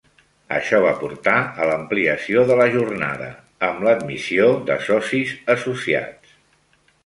Això 0.55 0.77
va 0.85 0.93
portar 1.01 1.35
a 1.41 1.67
l'ampliació 1.71 2.47
de 2.53 2.57
la 2.61 2.67
jornada, 2.77 3.29
amb 3.69 3.87
l'admissió 3.89 4.51
de 4.73 4.81
socis 4.89 5.39
associats. 5.59 6.37